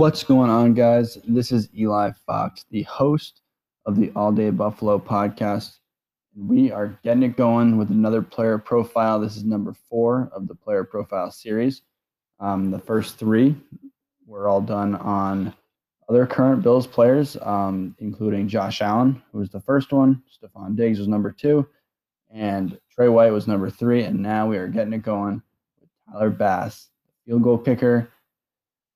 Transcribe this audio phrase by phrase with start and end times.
[0.00, 1.18] What's going on, guys?
[1.28, 3.42] This is Eli Fox, the host
[3.84, 5.76] of the All Day Buffalo podcast.
[6.34, 9.20] We are getting it going with another player profile.
[9.20, 11.82] This is number four of the player profile series.
[12.38, 13.54] Um, the first three
[14.26, 15.52] were all done on
[16.08, 20.98] other current Bills players, um, including Josh Allen, who was the first one, Stefon Diggs
[20.98, 21.68] was number two,
[22.30, 24.04] and Tre White was number three.
[24.04, 25.42] And now we are getting it going
[25.78, 26.88] with Tyler Bass,
[27.26, 28.10] field goal kicker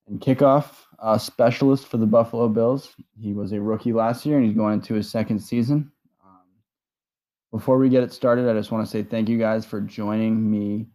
[0.06, 0.66] and kickoff
[0.98, 2.94] uh, specialist for the Buffalo Bills.
[3.18, 5.90] He was a rookie last year and he's going into his second season.
[6.24, 6.40] Um,
[7.52, 10.50] before we get it started, I just want to say thank you guys for joining
[10.50, 10.86] me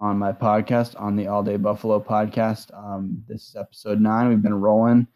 [0.00, 2.72] on my podcast, on the All Day Buffalo podcast.
[2.74, 4.28] Um, this is episode nine.
[4.28, 5.06] We've been rolling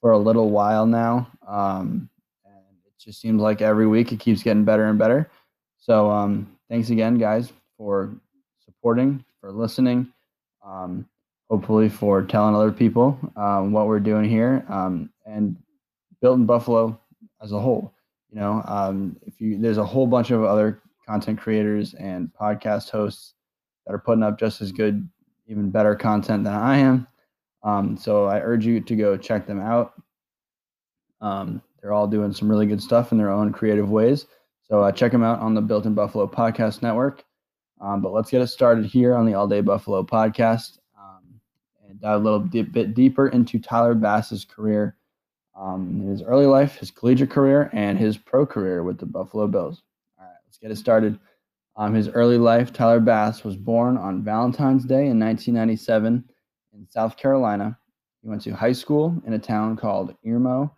[0.00, 1.30] for a little while now.
[1.46, 2.08] Um,
[2.44, 5.30] and it just seems like every week it keeps getting better and better.
[5.78, 8.14] So um, thanks again, guys, for
[8.64, 10.12] supporting, for listening.
[10.64, 11.06] Um,
[11.52, 15.54] hopefully for telling other people um, what we're doing here um, and
[16.22, 16.98] building Buffalo
[17.42, 17.92] as a whole.
[18.30, 22.88] You know, um, if you there's a whole bunch of other content creators and podcast
[22.88, 23.34] hosts
[23.84, 25.06] that are putting up just as good,
[25.46, 27.06] even better content than I am.
[27.62, 29.92] Um, so I urge you to go check them out.
[31.20, 34.24] Um, they're all doing some really good stuff in their own creative ways.
[34.62, 37.24] So uh, check them out on the Built in Buffalo podcast network.
[37.78, 40.78] Um, but let's get it started here on the All Day Buffalo podcast
[42.02, 44.96] dive a little bit deeper into Tyler Bass's career,
[45.56, 49.82] um, his early life, his collegiate career, and his pro career with the Buffalo Bills.
[50.18, 51.18] All right, let's get it started.
[51.76, 56.24] Um, his early life, Tyler Bass was born on Valentine's Day in 1997
[56.74, 57.78] in South Carolina.
[58.20, 60.70] He went to high school in a town called Irmo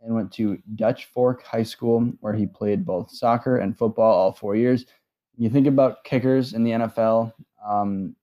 [0.00, 4.32] and went to Dutch Fork High School, where he played both soccer and football all
[4.32, 4.84] four years.
[5.34, 7.32] When you think about kickers in the NFL,
[7.66, 8.14] um,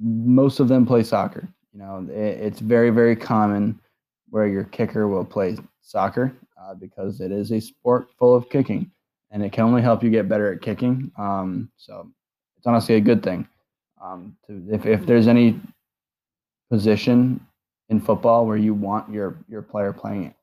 [0.00, 1.48] most of them play soccer.
[1.72, 3.80] You know, it, it's very, very common
[4.28, 8.90] where your kicker will play soccer uh, because it is a sport full of kicking
[9.30, 11.10] and it can only help you get better at kicking.
[11.16, 12.10] Um, so
[12.56, 13.46] it's honestly a good thing.
[14.02, 15.60] Um, to, if, if there's any
[16.70, 17.46] position
[17.88, 20.34] in football where you want your, your player playing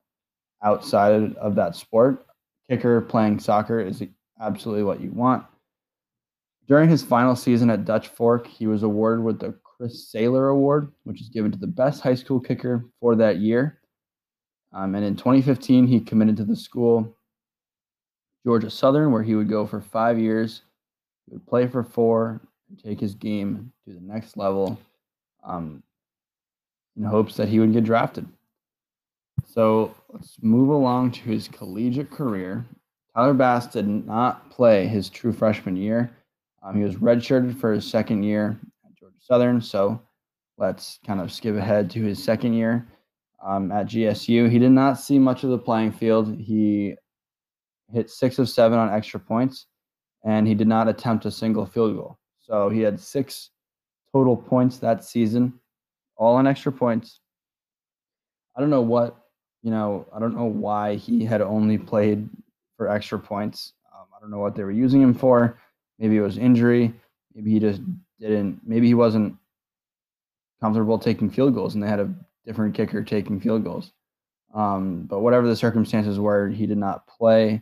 [0.63, 2.25] outside of that sport,
[2.69, 4.03] kicker playing soccer is
[4.39, 5.45] absolutely what you want.
[6.67, 10.91] During his final season at Dutch Fork, he was awarded with the Chris Sailer Award,
[11.03, 13.79] which is given to the best high school kicker for that year.
[14.73, 17.15] Um, and in 2015, he committed to the school,
[18.45, 20.63] Georgia Southern, where he would go for five years.
[21.25, 24.77] He would play for four and take his game to the next level
[25.43, 25.81] um,
[26.97, 28.27] in hopes that he would get drafted.
[29.45, 32.65] So let's move along to his collegiate career.
[33.15, 36.11] Tyler Bass did not play his true freshman year.
[36.67, 39.61] Um, he was redshirted for his second year at Georgia Southern.
[39.61, 40.01] So
[40.57, 42.87] let's kind of skip ahead to his second year
[43.45, 44.49] um, at GSU.
[44.49, 46.35] He did not see much of the playing field.
[46.37, 46.95] He
[47.93, 49.67] hit six of seven on extra points,
[50.25, 52.17] and he did not attempt a single field goal.
[52.41, 53.51] So he had six
[54.11, 55.53] total points that season,
[56.17, 57.21] all on extra points.
[58.57, 59.15] I don't know what,
[59.63, 62.27] you know, I don't know why he had only played
[62.75, 63.73] for extra points.
[63.95, 65.59] Um, I don't know what they were using him for.
[65.99, 66.93] Maybe it was injury.
[67.33, 67.81] Maybe he just
[68.19, 68.61] didn't.
[68.65, 69.35] Maybe he wasn't
[70.59, 72.13] comfortable taking field goals, and they had a
[72.45, 73.91] different kicker taking field goals.
[74.53, 77.61] Um, but whatever the circumstances were, he did not play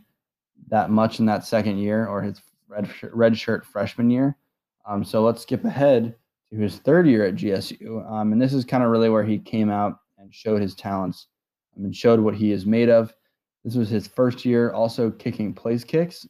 [0.68, 4.36] that much in that second year or his red shirt, red shirt freshman year.
[4.86, 6.14] Um, so let's skip ahead
[6.50, 9.38] to his third year at GSU, um, and this is kind of really where he
[9.38, 11.26] came out and showed his talents
[11.76, 13.12] um, and showed what he is made of.
[13.64, 16.26] This was his first year also kicking place kicks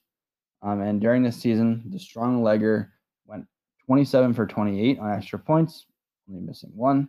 [0.63, 2.89] um, and during this season, the strong legger
[3.27, 3.47] went
[3.87, 5.87] 27 for 28 on extra points,
[6.29, 7.09] only missing one.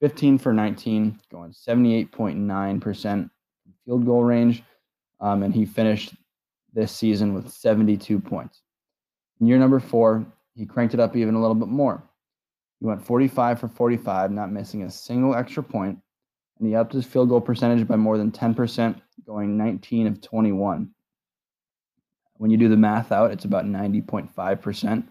[0.00, 3.30] 15 for 19, going 78.9%
[3.84, 4.62] field goal range.
[5.20, 6.14] Um, and he finished
[6.72, 8.62] this season with 72 points.
[9.40, 10.24] In year number four,
[10.54, 12.02] he cranked it up even a little bit more.
[12.80, 15.98] He went 45 for 45, not missing a single extra point,
[16.58, 20.90] and he upped his field goal percentage by more than 10%, going 19 of 21.
[22.40, 25.04] When you do the math out, it's about 90.5%.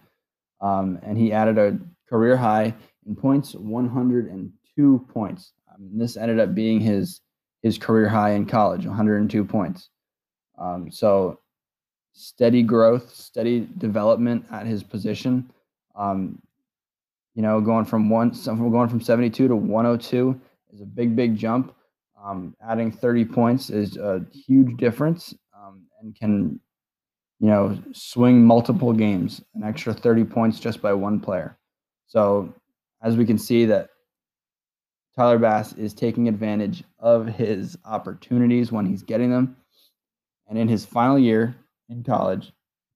[0.62, 1.78] Um, and he added a
[2.10, 2.74] career high
[3.06, 5.54] in points, 102 points.
[5.72, 7.22] Um, this ended up being his
[7.62, 9.90] his career high in college, 102 points.
[10.58, 11.40] Um, so
[12.14, 15.52] steady growth, steady development at his position.
[15.96, 16.42] Um,
[17.36, 20.42] you know, going from one, going from 72 to 102
[20.74, 21.76] is a big, big jump.
[22.20, 26.60] Um, adding 30 points is a huge difference um, and can
[27.40, 31.58] you know, swing multiple games, an extra 30 points just by one player.
[32.08, 32.54] So
[33.02, 33.90] as we can see that
[35.16, 39.56] Tyler Bass is taking advantage of his opportunities when he's getting them.
[40.48, 41.56] And in his final year
[41.90, 42.52] in college,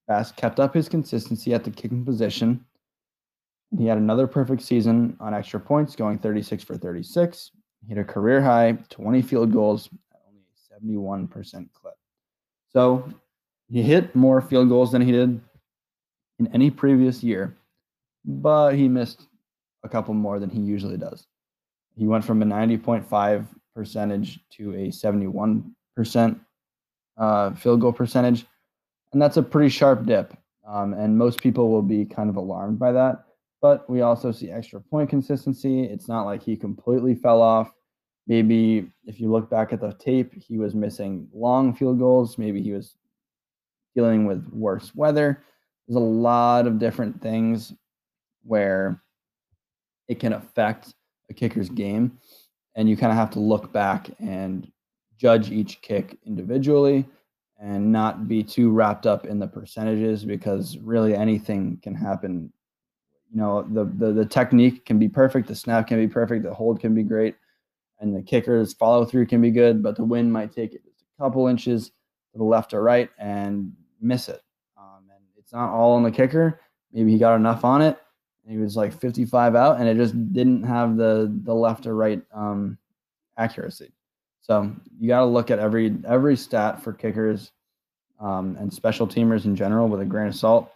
[0.08, 2.66] Bass kept up his consistency at the kicking position.
[3.78, 7.52] He had another perfect season on extra points, going 36 for 36.
[7.82, 11.94] He hit a career high 20 field goals at only a 71% clip.
[12.70, 13.10] So
[13.74, 15.42] he hit more field goals than he did
[16.38, 17.58] in any previous year,
[18.24, 19.28] but he missed
[19.84, 21.26] a couple more than he usually does.
[21.96, 26.40] He went from a 90.5 percentage to a 71%
[27.18, 28.46] uh, field goal percentage.
[29.12, 30.38] And that's a pretty sharp dip.
[30.68, 33.24] Um, and most people will be kind of alarmed by that.
[33.60, 35.82] But we also see extra point consistency.
[35.82, 37.74] It's not like he completely fell off.
[38.28, 42.38] Maybe if you look back at the tape, he was missing long field goals.
[42.38, 42.96] Maybe he was
[43.96, 45.44] dealing with worse weather.
[45.88, 47.74] There's a lot of different things
[48.44, 49.02] where
[50.08, 50.94] it can affect
[51.30, 52.18] a kicker's game.
[52.76, 54.72] And you kind of have to look back and
[55.18, 57.06] judge each kick individually
[57.60, 62.52] and not be too wrapped up in the percentages because really anything can happen.
[63.32, 66.54] You know, the, the the technique can be perfect, the snap can be perfect, the
[66.54, 67.36] hold can be great,
[68.00, 70.82] and the kicker's follow through can be good, but the wind might take it
[71.18, 71.90] a couple inches
[72.32, 73.72] to the left or right and
[74.04, 74.42] miss it.
[74.78, 76.60] Um, and it's not all on the kicker.
[76.92, 77.98] Maybe he got enough on it.
[78.48, 82.22] he was like 55 out, and it just didn't have the the left or right
[82.34, 82.78] um,
[83.38, 83.92] accuracy.
[84.42, 87.52] So you got to look at every every stat for kickers
[88.20, 90.72] um, and special teamers in general with a grain of salt.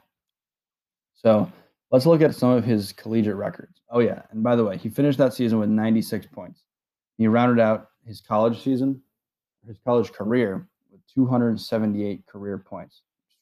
[1.16, 1.52] So
[1.92, 3.82] let's look at some of his collegiate records.
[3.90, 6.64] Oh yeah, and by the way, he finished that season with 96 points.
[7.18, 9.02] He rounded out his college season,
[9.68, 13.02] his college career, with 278 career points.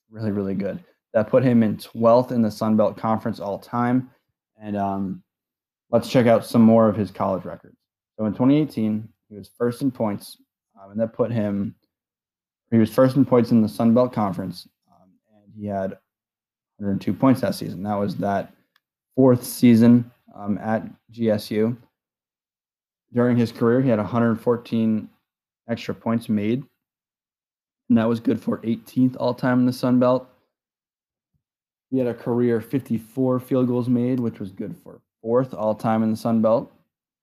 [0.10, 0.84] Really, really good.
[1.14, 4.10] That put him in 12th in the Sun Belt Conference all time.
[4.62, 5.24] And um,
[5.92, 7.78] let's check out some more of his college records.
[8.18, 10.38] So in 2018, he was first in points,
[10.82, 11.76] um, and that put him.
[12.72, 15.92] He was first in points in the Sun Belt Conference, um, and he had
[16.78, 17.84] 102 points that season.
[17.84, 18.54] That was that
[19.16, 21.78] fourth season um, at GSU.
[23.14, 25.10] During his career, he had 114
[25.70, 26.64] extra points made,
[27.90, 30.28] and that was good for 18th all time in the Sun Belt.
[31.92, 36.04] He had a career 54 field goals made, which was good for fourth all time
[36.04, 36.72] in the Sun Belt.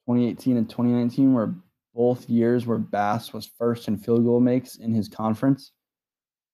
[0.06, 1.54] 2018 and 2019 were
[1.94, 5.72] both years where Bass was first in field goal makes in his conference.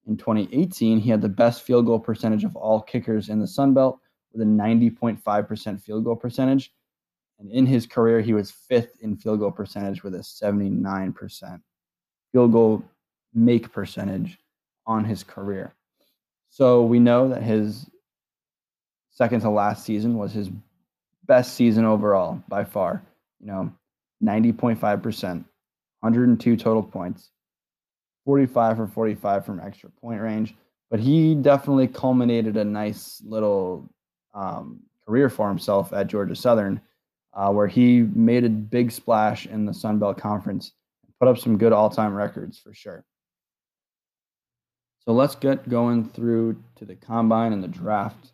[0.06, 3.74] In 2018, he had the best field goal percentage of all kickers in the Sun
[3.74, 4.00] Belt
[4.32, 6.72] with a 90.5% field goal percentage.
[7.38, 11.60] And in his career, he was fifth in field goal percentage with a 79%
[12.32, 12.82] field goal
[13.38, 14.38] make percentage
[14.86, 15.74] on his career.
[16.50, 17.88] So we know that his
[19.10, 20.50] second to last season was his
[21.26, 23.02] best season overall by far.
[23.40, 23.72] You know,
[24.24, 25.22] 90.5%,
[26.00, 27.30] 102 total points,
[28.24, 30.54] 45 for 45 from extra point range.
[30.90, 33.88] But he definitely culminated a nice little
[34.34, 36.80] um, career for himself at Georgia Southern,
[37.34, 40.72] uh, where he made a big splash in the Sun Belt Conference
[41.04, 43.04] and put up some good all time records for sure.
[45.08, 48.32] So let's get going through to the combine and the draft.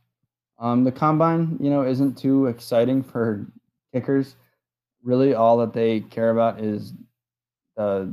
[0.59, 3.47] Um, the combine, you know, isn't too exciting for
[3.93, 4.35] kickers
[5.05, 6.93] really all that they care about is
[7.77, 8.13] the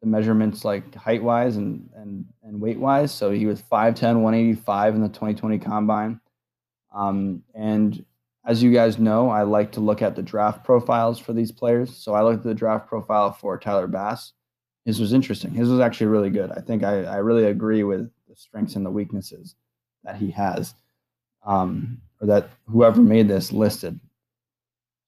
[0.00, 3.10] the measurements like height wise and and and weight wise.
[3.10, 6.20] So he was 5'10, 185 in the 2020 combine.
[6.94, 8.04] Um, and
[8.46, 11.96] as you guys know, I like to look at the draft profiles for these players.
[11.96, 14.32] So I looked at the draft profile for Tyler Bass.
[14.84, 15.52] His was interesting.
[15.52, 16.50] His was actually really good.
[16.50, 19.54] I think I, I really agree with the strengths and the weaknesses
[20.04, 20.74] that he has,
[21.46, 23.98] um, or that whoever made this listed.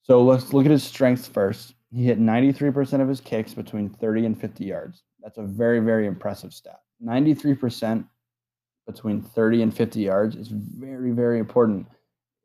[0.01, 1.75] So let's look at his strengths first.
[1.91, 5.03] He hit 93% of his kicks between 30 and 50 yards.
[5.21, 6.79] That's a very, very impressive stat.
[7.05, 8.05] 93%
[8.87, 11.85] between 30 and 50 yards is very, very important.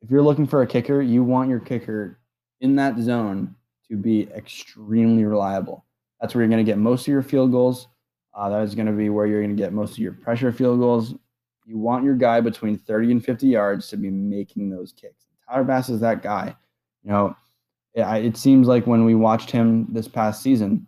[0.03, 2.19] If you're looking for a kicker, you want your kicker
[2.61, 3.55] in that zone
[3.89, 5.85] to be extremely reliable.
[6.23, 7.89] That's where you're going to get most of your field goals.
[8.33, 10.53] Uh, that is going to be where you're going to get most of your pressure
[10.53, 11.15] field goals.
[11.67, 15.27] You want your guy between 30 and 50 yards to be making those kicks.
[15.47, 16.55] Tyler Bass is that guy.
[17.03, 17.37] You know,
[17.95, 20.87] it seems like when we watched him this past season,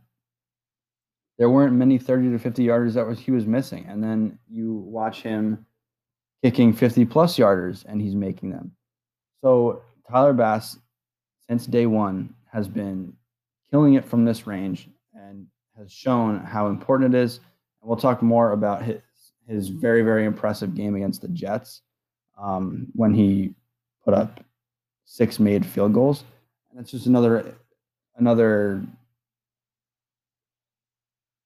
[1.36, 3.86] there weren't many 30 to 50 yarders that was he was missing.
[3.88, 5.66] And then you watch him
[6.44, 8.70] kicking 50 plus yarders and he's making them.
[9.42, 10.78] So Tyler Bass,
[11.48, 13.12] since day one, has been
[13.70, 14.88] killing it from this range
[15.78, 17.38] has shown how important it is.
[17.80, 19.00] And we'll talk more about his
[19.46, 21.82] his very very impressive game against the Jets
[22.40, 23.54] um, when he
[24.04, 24.40] put up
[25.04, 26.24] six made field goals.
[26.70, 27.54] And it's just another
[28.16, 28.82] another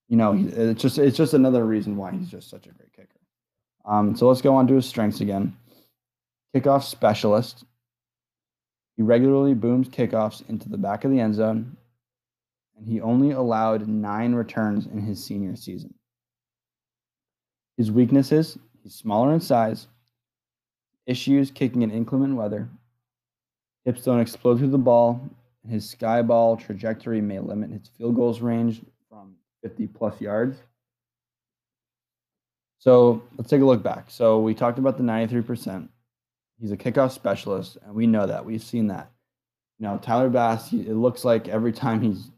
[0.08, 3.08] you know, it's just it's just another reason why he's just such a great kicker.
[3.84, 5.56] Um, so let's go on to his strengths again.
[6.54, 7.64] Kickoff specialist.
[8.96, 11.76] He regularly booms kickoffs into the back of the end zone,
[12.78, 15.92] and he only allowed nine returns in his senior season.
[17.76, 19.88] His weaknesses he's smaller in size,
[21.06, 22.68] issues kicking in inclement weather,
[23.84, 25.20] hips don't explode through the ball,
[25.62, 30.58] and his sky ball trajectory may limit his field goals range from 50 plus yards.
[32.78, 34.04] So let's take a look back.
[34.08, 35.88] So we talked about the 93%.
[36.60, 38.44] He's a kickoff specialist, and we know that.
[38.44, 39.10] We've seen that.
[39.78, 42.30] You know, Tyler Bass, it looks like every time he's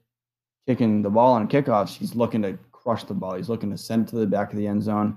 [0.66, 3.34] kicking the ball on kickoffs, he's looking to crush the ball.
[3.34, 5.16] He's looking to send it to the back of the end zone,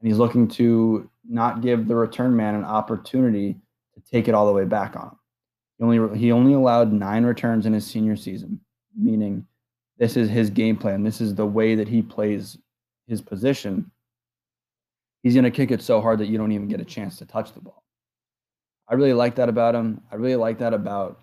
[0.00, 3.56] and he's looking to not give the return man an opportunity
[3.94, 5.18] to take it all the way back on him.
[5.78, 8.60] He only he only allowed nine returns in his senior season,
[8.96, 9.46] meaning
[9.98, 11.02] this is his game plan.
[11.02, 12.58] This is the way that he plays
[13.06, 13.90] his position.
[15.22, 17.24] He's going to kick it so hard that you don't even get a chance to
[17.24, 17.82] touch the ball.
[18.88, 20.02] I really like that about him.
[20.12, 21.20] I really like that about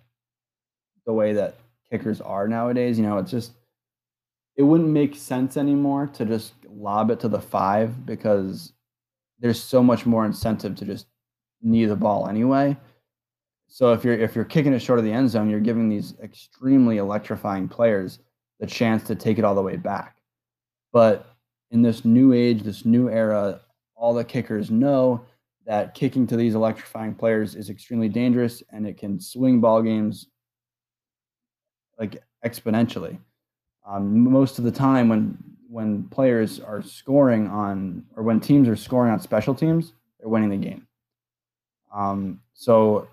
[1.06, 1.56] the way that
[1.94, 2.98] kickers are nowadays.
[2.98, 3.54] You know, it's just
[4.56, 8.74] it wouldn't make sense anymore to just lob it to the five because
[9.40, 11.06] there's so much more incentive to just
[11.62, 12.76] knee the ball anyway.
[13.68, 16.16] So if you're if you're kicking it short of the end zone, you're giving these
[16.24, 18.20] extremely electrifying players
[18.60, 20.18] the chance to take it all the way back.
[20.92, 21.28] But
[21.70, 23.62] in this new age, this new era,
[23.96, 25.26] all the kickers know
[25.66, 30.28] that kicking to these electrifying players is extremely dangerous and it can swing ball games
[32.04, 33.18] like exponentially.
[33.88, 35.38] Um, most of the time, when
[35.70, 40.50] when players are scoring on or when teams are scoring on special teams, they're winning
[40.50, 40.86] the game.
[41.94, 43.08] Um, so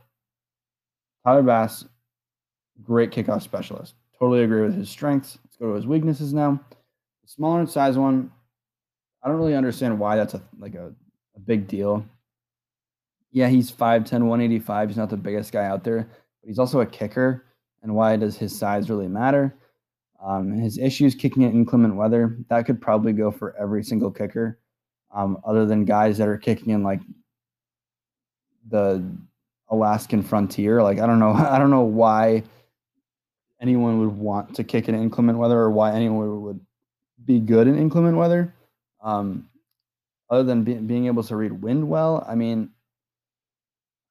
[1.25, 1.85] Tyler Bass,
[2.83, 3.95] great kickoff specialist.
[4.19, 5.39] Totally agree with his strengths.
[5.45, 6.61] Let's go to his weaknesses now.
[7.23, 8.31] The smaller in size one,
[9.23, 10.93] I don't really understand why that's a like a,
[11.37, 12.05] a big deal.
[13.33, 14.89] Yeah, he's 5'10, 185.
[14.89, 16.09] He's not the biggest guy out there,
[16.43, 17.45] but he's also a kicker.
[17.83, 19.55] And why does his size really matter?
[20.23, 24.59] Um, his issues kicking in inclement weather, that could probably go for every single kicker,
[25.15, 27.01] um, other than guys that are kicking in like
[28.69, 29.03] the
[29.71, 30.83] Alaskan frontier.
[30.83, 32.43] Like I don't know, I don't know why
[33.61, 36.61] anyone would want to kick in inclement weather or why anyone would
[37.25, 38.55] be good in inclement weather.
[39.03, 39.49] Um,
[40.29, 42.71] other than be, being able to read wind well, I mean,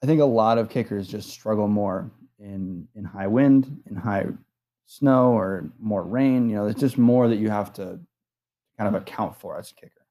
[0.03, 2.09] I think a lot of kickers just struggle more
[2.39, 4.25] in in high wind, in high
[4.86, 6.50] snow, or more rain.
[6.50, 8.00] You know, there's just more that you have to
[8.77, 10.05] kind of account for as a kicker.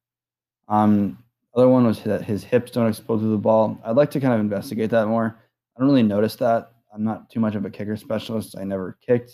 [0.67, 1.17] Um,
[1.55, 3.79] other one was that his hips don't explode through the ball.
[3.83, 5.35] I'd like to kind of investigate that more.
[5.75, 8.55] I don't really notice that I'm not too much of a kicker specialist.
[8.57, 9.33] I never kicked,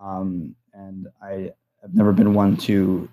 [0.00, 3.08] um, and I have never been one to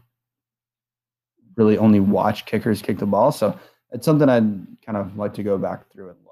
[1.56, 3.32] really only watch kickers kick the ball.
[3.32, 3.58] So
[3.92, 6.29] it's something I'd kind of like to go back through and look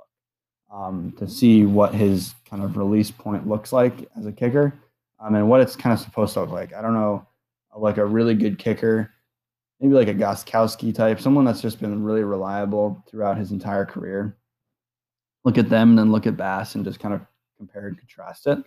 [0.71, 4.74] um, to see what his kind of release point looks like as a kicker
[5.19, 6.74] um, and what it's kind of supposed to look like.
[6.74, 7.25] I don't know,
[7.75, 9.12] like a really good kicker,
[9.79, 14.36] maybe like a Gostkowski type, someone that's just been really reliable throughout his entire career.
[15.43, 17.21] Look at them and then look at Bass and just kind of
[17.57, 18.59] compare and contrast it.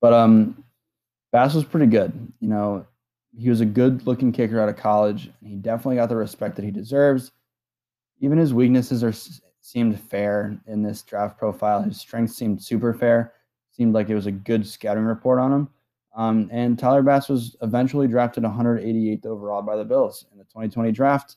[0.00, 0.64] But um,
[1.30, 2.12] Bass was pretty good.
[2.40, 2.86] You know,
[3.38, 6.56] he was a good looking kicker out of college, and he definitely got the respect
[6.56, 7.30] that he deserves.
[8.20, 9.12] Even his weaknesses are
[9.62, 11.82] seemed fair in this draft profile.
[11.82, 13.32] His strengths seemed super fair.
[13.70, 15.68] Seemed like it was a good scouting report on him.
[16.14, 20.92] Um, and Tyler Bass was eventually drafted 188th overall by the Bills in the 2020
[20.92, 21.36] draft.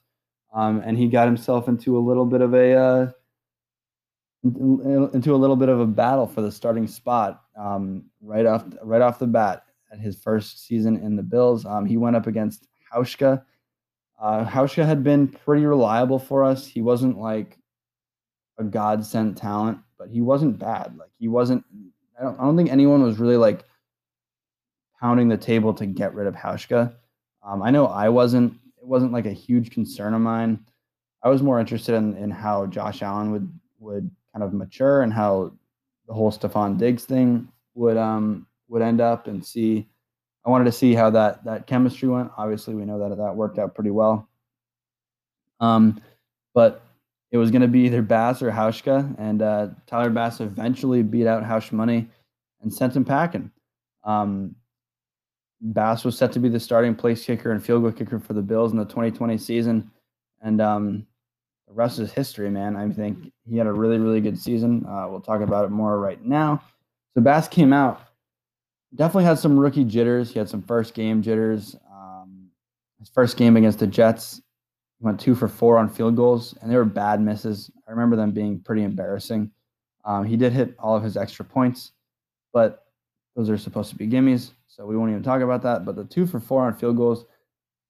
[0.54, 3.12] Um, and he got himself into a little bit of a uh,
[4.44, 9.02] into a little bit of a battle for the starting spot um, right off right
[9.02, 11.66] off the bat at his first season in the Bills.
[11.66, 13.44] Um, he went up against Hauschka.
[14.20, 16.66] Uh, Hauschka had been pretty reliable for us.
[16.66, 17.58] He wasn't like
[18.58, 20.96] a god sent talent, but he wasn't bad.
[20.98, 21.64] Like he wasn't.
[22.20, 22.40] I don't.
[22.40, 23.64] I don't think anyone was really like
[25.00, 26.94] pounding the table to get rid of Hauschka.
[27.44, 28.54] Um, I know I wasn't.
[28.78, 30.60] It wasn't like a huge concern of mine.
[31.24, 35.12] I was more interested in, in how Josh Allen would would kind of mature and
[35.12, 35.52] how
[36.08, 39.88] the whole Stefon Diggs thing would um would end up and see.
[40.46, 42.32] I wanted to see how that that chemistry went.
[42.38, 44.30] Obviously, we know that that worked out pretty well.
[45.60, 46.02] Um,
[46.54, 46.85] but
[47.36, 51.28] it was going to be either Bass or Hauschka, and uh, Tyler Bass eventually beat
[51.28, 52.08] out Hausch Money
[52.62, 53.52] and sent him packing.
[54.04, 54.56] Um,
[55.62, 58.42] Bass was set to be the starting place kicker and field goal kicker for the
[58.42, 59.92] Bills in the 2020 season,
[60.42, 61.06] and um,
[61.68, 62.76] the rest is history, man.
[62.76, 64.86] I think he had a really, really good season.
[64.86, 66.62] Uh, we'll talk about it more right now.
[67.14, 68.02] So Bass came out
[68.96, 70.32] definitely had some rookie jitters.
[70.32, 71.76] He had some first game jitters.
[71.92, 72.48] Um,
[73.00, 74.42] his first game against the Jets,
[75.00, 77.70] went two for four on field goals, and they were bad misses.
[77.88, 79.52] I remember them being pretty embarrassing.
[80.04, 81.92] Um, he did hit all of his extra points,
[82.54, 82.86] but
[83.36, 85.86] those are supposed to be gimmies, so we won't even talk about that.
[85.86, 87.26] But the two for four on field goals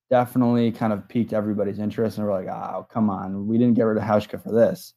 [0.09, 3.83] definitely kind of piqued everybody's interest, and we're like, oh, come on, we didn't get
[3.83, 4.93] rid of Hauschka for this.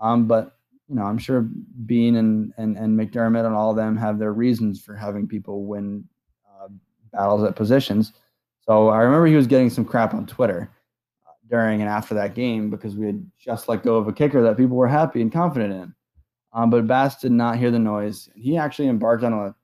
[0.00, 0.56] Um, but
[0.88, 1.48] you know, I'm sure
[1.86, 5.64] Beane and, and and McDermott and all of them have their reasons for having people
[5.64, 6.04] win
[6.46, 6.68] uh,
[7.12, 8.12] battles at positions.
[8.60, 10.70] So I remember he was getting some crap on Twitter
[11.50, 14.56] during and after that game because we had just let go of a kicker that
[14.56, 15.94] people were happy and confident in.
[16.52, 19.54] Um, but Bass did not hear the noise, and he actually embarked on a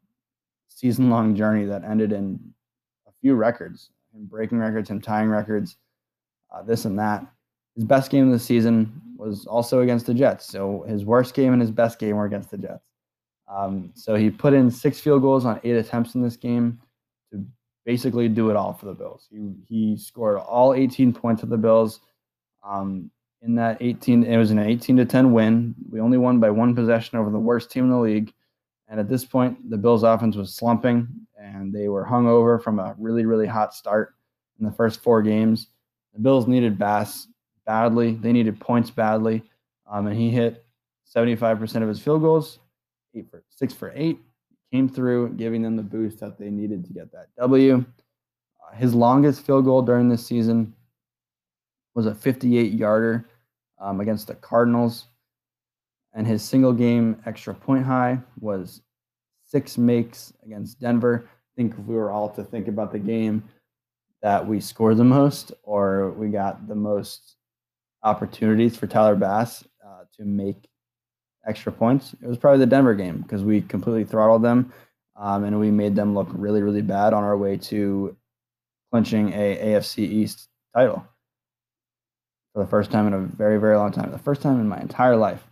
[0.68, 2.40] season-long journey that ended in
[3.06, 5.76] a few records, him breaking records, him tying records,
[6.52, 7.24] uh, this and that.
[7.76, 10.46] His best game of the season was also against the Jets.
[10.46, 12.84] So his worst game and his best game were against the Jets.
[13.46, 16.80] Um, so he put in six field goals on eight attempts in this game
[17.84, 19.28] basically do it all for the Bills.
[19.30, 22.00] He, he scored all 18 points for the Bills.
[22.62, 23.10] Um,
[23.42, 25.74] in that 18, it was an 18 to 10 win.
[25.90, 28.32] We only won by one possession over the worst team in the league.
[28.88, 31.08] And at this point, the Bills' offense was slumping,
[31.38, 34.14] and they were hung over from a really, really hot start
[34.58, 35.68] in the first four games.
[36.12, 37.28] The Bills needed Bass
[37.64, 38.14] badly.
[38.14, 39.44] They needed points badly,
[39.90, 40.64] um, and he hit
[41.14, 42.58] 75% of his field goals,
[43.14, 44.18] eight for six for eight.
[44.72, 47.84] Came through, giving them the boost that they needed to get that W.
[47.84, 50.72] Uh, his longest field goal during this season
[51.94, 53.28] was a 58 yarder
[53.80, 55.06] um, against the Cardinals,
[56.14, 58.82] and his single game extra point high was
[59.44, 61.24] six makes against Denver.
[61.26, 63.42] I think if we were all to think about the game
[64.22, 67.36] that we scored the most or we got the most
[68.02, 70.68] opportunities for Tyler Bass uh, to make
[71.46, 74.72] extra points, it was probably the Denver game because we completely throttled them
[75.16, 78.16] um, and we made them look really, really bad on our way to
[78.90, 81.06] clinching a AFC East title
[82.52, 84.10] for the first time in a very, very long time.
[84.10, 85.46] The first time in my entire life.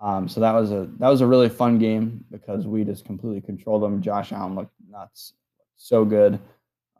[0.00, 3.40] Um, so that was a that was a really fun game because we just completely
[3.40, 4.02] controlled them.
[4.02, 5.34] Josh Allen looked nuts,
[5.76, 6.40] so good.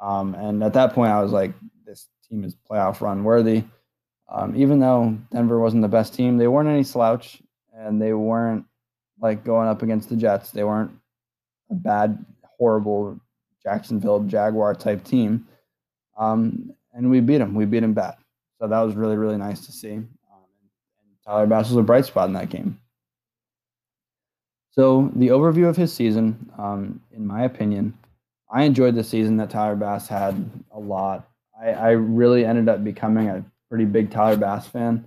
[0.00, 1.52] Um, and at that point, I was like,
[1.85, 3.64] this team is playoff run worthy.
[4.28, 8.64] Um, even though Denver wasn't the best team, they weren't any slouch, and they weren't
[9.20, 10.50] like going up against the Jets.
[10.50, 10.90] They weren't
[11.70, 12.24] a bad,
[12.58, 13.18] horrible
[13.62, 15.46] Jacksonville Jaguar type team.
[16.18, 17.54] Um, and we beat them.
[17.54, 18.16] We beat them bad.
[18.61, 19.94] So that was really, really nice to see.
[19.94, 22.78] Um, and Tyler Bass was a bright spot in that game.
[24.70, 27.96] So the overview of his season, um, in my opinion,
[28.50, 31.28] I enjoyed the season that Tyler Bass had a lot.
[31.61, 35.06] I, I really ended up becoming a pretty big Tyler Bass fan.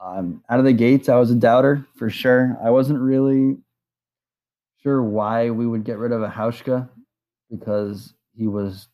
[0.00, 2.56] Um, out of the gates, I was a doubter for sure.
[2.62, 3.56] I wasn't really
[4.82, 6.88] sure why we would get rid of a Hauschka
[7.50, 8.88] because he was,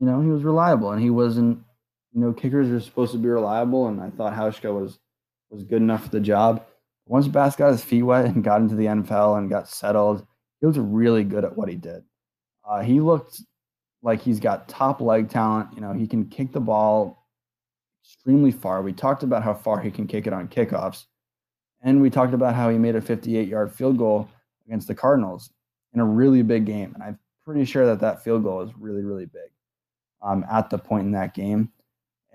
[0.00, 1.58] you know, he was reliable and he wasn't,
[2.12, 4.98] you know, kickers are supposed to be reliable, and I thought Hauschka was
[5.50, 6.64] was good enough for the job.
[7.06, 10.26] Once Bass got his feet wet and got into the NFL and got settled,
[10.60, 12.02] he was really good at what he did.
[12.68, 13.42] Uh, he looked
[14.02, 15.68] like he's got top leg talent.
[15.74, 17.25] You know, he can kick the ball
[18.06, 18.82] extremely far.
[18.82, 21.06] We talked about how far he can kick it on kickoffs.
[21.82, 24.28] And we talked about how he made a 58 yard field goal
[24.66, 25.50] against the Cardinals
[25.92, 26.92] in a really big game.
[26.94, 29.50] And I'm pretty sure that that field goal is really, really big
[30.22, 31.70] um, at the point in that game.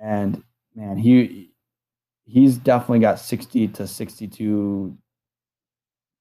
[0.01, 0.43] And
[0.75, 1.51] man, he
[2.25, 4.97] he's definitely got 60 to 62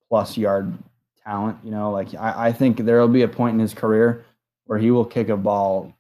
[0.08, 0.76] plus yard
[1.24, 1.58] talent.
[1.64, 4.24] You know, like I, I think there will be a point in his career
[4.64, 5.94] where he will kick a ball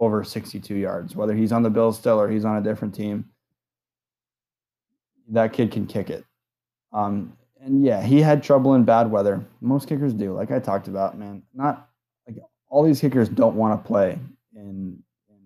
[0.00, 3.26] over 62 yards, whether he's on the Bills still or he's on a different team.
[5.28, 6.24] That kid can kick it.
[6.92, 9.44] Um, and yeah, he had trouble in bad weather.
[9.60, 11.42] Most kickers do, like I talked about, man.
[11.54, 11.88] Not
[12.26, 14.18] like all these kickers don't want to play
[14.56, 15.36] in, in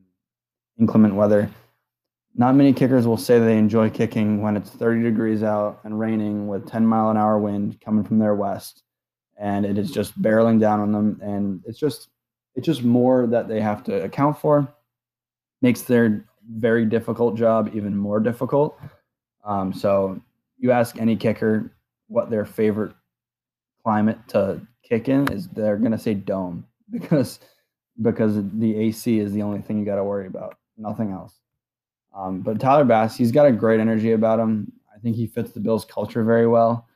[0.78, 1.50] inclement weather.
[2.36, 6.48] Not many kickers will say they enjoy kicking when it's 30 degrees out and raining
[6.48, 8.82] with 10 mile an hour wind coming from their west,
[9.38, 11.20] and it is just barreling down on them.
[11.22, 12.08] And it's just
[12.54, 14.72] it's just more that they have to account for.
[15.62, 18.78] Makes their very difficult job even more difficult.
[19.44, 20.20] Um, so
[20.58, 21.74] you ask any kicker
[22.08, 22.94] what their favorite
[23.82, 27.40] climate to kick in is, they're gonna say dome because
[28.02, 31.38] because the AC is the only thing you got to worry about, nothing else.
[32.14, 34.72] Um, but Tyler Bass, he's got a great energy about him.
[34.94, 36.88] I think he fits the Bills' culture very well.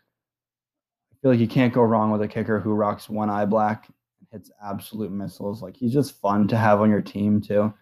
[1.12, 3.88] I feel like you can't go wrong with a kicker who rocks one eye black
[4.32, 5.62] hits absolute missiles.
[5.62, 7.72] Like he's just fun to have on your team too.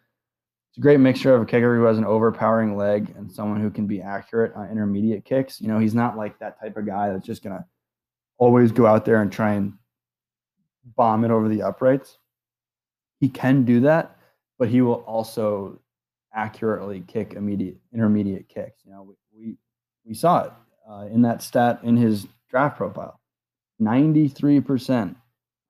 [0.71, 3.71] It's a great mixture of a kicker who has an overpowering leg and someone who
[3.71, 5.61] can be accurate on intermediate kicks.
[5.61, 7.65] You know, he's not like that type of guy that's just gonna
[8.39, 9.75] always go out there and try and
[10.97, 12.19] bomb it over the uprights.
[13.19, 14.19] He can do that,
[14.59, 15.81] but he will also
[16.35, 18.83] accurately kick immediate intermediate kicks.
[18.85, 19.57] You know, we
[20.05, 20.53] we, saw it
[20.89, 23.21] uh, in that stat in his draft profile.
[23.81, 25.17] 93%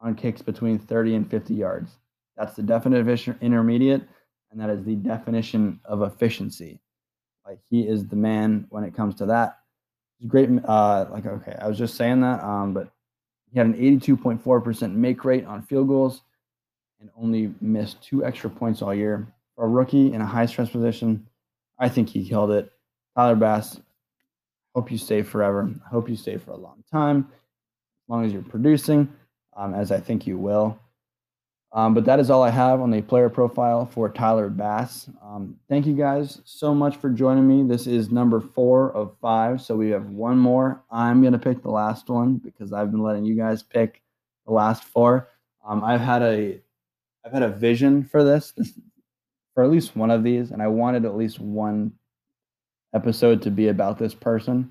[0.06, 1.96] on kicks between 30 and 50 yards.
[2.36, 4.02] That's the definition intermediate,
[4.50, 6.80] and that is the definition of efficiency.
[7.44, 9.58] Like he is the man when it comes to that.
[10.18, 10.48] He's great.
[10.64, 12.92] Uh, like okay, I was just saying that, um, but
[13.50, 16.22] he had an 82.4% make rate on field goals,
[17.00, 19.26] and only missed two extra points all year.
[19.56, 21.26] For a rookie in a high stress position,
[21.78, 22.70] I think he killed it.
[23.16, 23.80] Tyler Bass,
[24.74, 25.72] hope you stay forever.
[25.84, 29.10] I hope you stay for a long time, as long as you're producing,
[29.56, 30.78] um, as I think you will.
[31.72, 35.10] Um, but that is all I have on the player profile for Tyler Bass.
[35.22, 37.68] Um, thank you guys so much for joining me.
[37.68, 39.60] This is number four of five.
[39.60, 40.82] So we have one more.
[40.90, 44.00] I'm going to pick the last one because I've been letting you guys pick
[44.46, 45.28] the last four.
[45.66, 46.60] Um, I've had a
[47.24, 48.72] I've had a vision for this, this
[49.54, 51.92] for at least one of these, and I wanted at least one
[52.94, 54.70] episode to be about this person.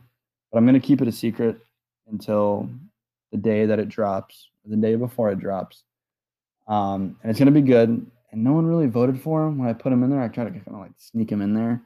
[0.52, 1.58] But I'm going to keep it a secret
[2.10, 2.69] until
[3.36, 5.84] the day that it drops, the day before it drops
[6.67, 8.06] um, and it's going to be good.
[8.32, 10.21] And no one really voted for him when I put him in there.
[10.21, 11.82] I tried to kind of like sneak him in there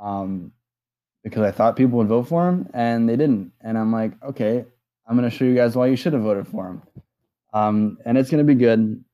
[0.00, 0.52] um,
[1.22, 3.52] because I thought people would vote for him, and they didn't.
[3.60, 4.64] And I'm like, okay,
[5.06, 6.82] I'm going to show you guys why you should have voted for him.
[7.52, 9.04] Um, and it's going to be good.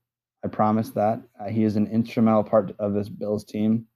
[0.45, 1.21] I promise that.
[1.41, 3.87] Uh, he is an instrumental part of this Bills team.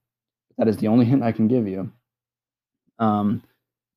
[0.57, 1.91] That is the only hint I can give you.
[2.99, 3.43] Um,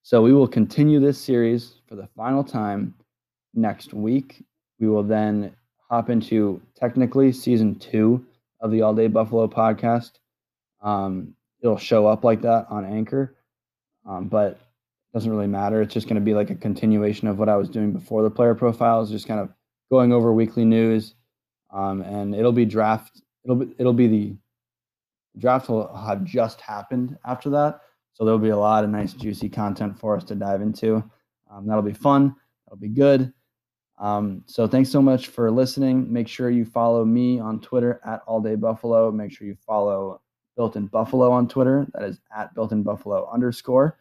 [0.02, 2.94] so we will continue this series for the final time
[3.56, 4.44] next week.
[4.78, 5.54] We will then
[5.88, 8.24] hop into technically season two
[8.60, 10.12] of the All Day Buffalo podcast.
[10.82, 13.36] Um, it'll show up like that on Anchor,
[14.06, 14.58] um, but it
[15.14, 15.80] doesn't really matter.
[15.80, 18.30] It's just going to be like a continuation of what I was doing before the
[18.30, 19.50] player profiles, just kind of
[19.90, 21.14] going over weekly news,
[21.72, 23.22] um, and it'll be draft.
[23.44, 24.36] It'll be it'll be the
[25.38, 27.80] draft will have just happened after that,
[28.12, 31.02] so there'll be a lot of nice juicy content for us to dive into.
[31.50, 32.34] Um, that'll be fun.
[32.66, 33.32] That'll be good.
[33.98, 36.12] Um, so thanks so much for listening.
[36.12, 39.10] Make sure you follow me on Twitter at All Day Buffalo.
[39.10, 40.20] Make sure you follow
[40.56, 41.86] Built in Buffalo on Twitter.
[41.94, 43.98] That is at Built in Buffalo underscore.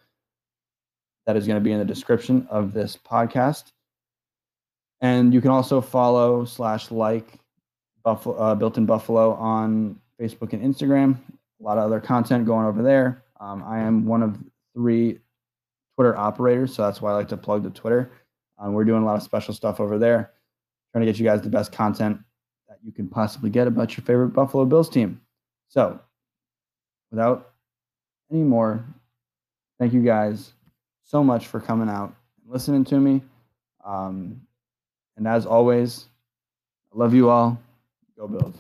[1.26, 3.72] That is going to be in the description of this podcast.
[5.02, 7.40] And you can also follow slash like
[8.04, 11.18] Buffalo, uh, Built in Buffalo on Facebook and Instagram.
[11.60, 13.24] A lot of other content going over there.
[13.40, 14.38] Um, I am one of
[14.74, 15.20] three
[15.96, 18.12] Twitter operators, so that's why I like to plug the Twitter.
[18.58, 20.32] Um, we're doing a lot of special stuff over there,
[20.92, 22.20] trying to get you guys the best content
[22.68, 25.22] that you can possibly get about your favorite Buffalo Bills team.
[25.68, 26.00] So,
[27.12, 27.54] without
[28.32, 28.86] any more,
[29.80, 30.54] thank you guys
[31.04, 33.22] so much for coming out and listening to me.
[33.86, 34.42] Um,
[35.18, 36.06] and as always,
[36.94, 37.60] I love you all.
[38.18, 38.56] Go Bills.